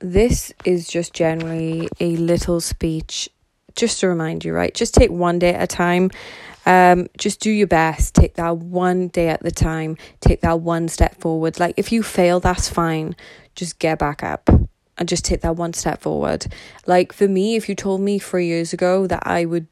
[0.00, 3.28] this is just generally a little speech
[3.76, 4.74] just to remind you, right?
[4.74, 6.10] Just take one day at a time.
[6.66, 8.14] Um, just do your best.
[8.14, 9.96] Take that one day at the time.
[10.20, 11.60] Take that one step forward.
[11.60, 13.16] Like if you fail, that's fine.
[13.54, 14.48] Just get back up
[14.98, 16.46] and just take that one step forward.
[16.86, 19.66] Like for me, if you told me three years ago that I would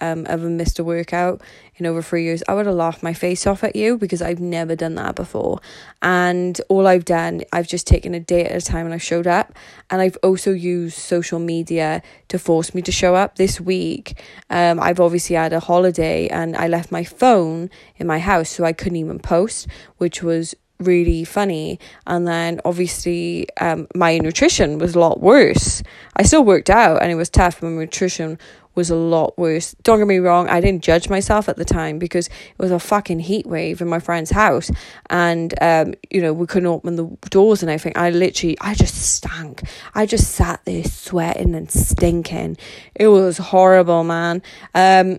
[0.00, 1.42] um, ever missed a workout
[1.76, 4.40] in over three years, I would have laughed my face off at you because I've
[4.40, 5.60] never done that before.
[6.00, 9.26] And all I've done, I've just taken a day at a time and I showed
[9.26, 9.54] up.
[9.90, 13.36] And I've also used social media to force me to show up.
[13.36, 18.18] This week, um, I've obviously had a holiday and I left my phone in my
[18.18, 19.66] house, so I couldn't even post,
[19.98, 25.82] which was really funny and then obviously um my nutrition was a lot worse
[26.16, 28.38] i still worked out and it was tough my nutrition
[28.74, 29.74] was a lot worse.
[29.82, 32.78] Don't get me wrong, I didn't judge myself at the time because it was a
[32.78, 34.70] fucking heat wave in my friend's house
[35.10, 37.92] and um, you know, we couldn't open the doors and everything.
[37.96, 39.62] I literally I just stank.
[39.94, 42.56] I just sat there sweating and stinking.
[42.94, 44.42] It was horrible, man.
[44.74, 45.18] Um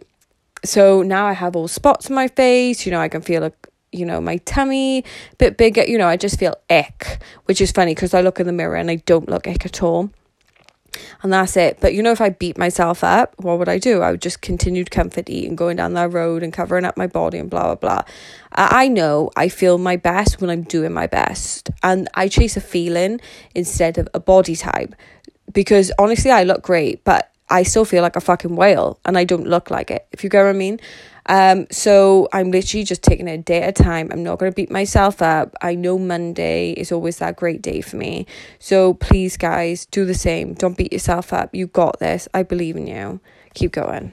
[0.66, 3.68] so now I have all spots on my face, you know, I can feel like
[3.94, 7.72] you know, my tummy a bit bigger, you know, I just feel ick, which is
[7.72, 10.10] funny because I look in the mirror and I don't look ick at all
[11.22, 11.80] and that's it.
[11.80, 14.02] But you know, if I beat myself up, what would I do?
[14.02, 17.08] I would just continue to comfort eating, going down that road and covering up my
[17.08, 18.02] body and blah blah blah.
[18.52, 22.62] I know I feel my best when I'm doing my best, and I chase a
[22.62, 23.20] feeling
[23.56, 24.96] instead of a body type
[25.52, 29.24] because honestly, I look great, but I still feel like a fucking whale, and I
[29.24, 30.08] don't look like it.
[30.12, 30.80] If you get what I mean.
[31.26, 34.10] Um, so I'm literally just taking it a day at a time.
[34.12, 35.56] I'm not going to beat myself up.
[35.62, 38.26] I know Monday is always that great day for me.
[38.60, 40.54] So please, guys, do the same.
[40.54, 41.56] Don't beat yourself up.
[41.56, 42.28] You got this.
[42.34, 43.22] I believe in you.
[43.54, 44.12] Keep going.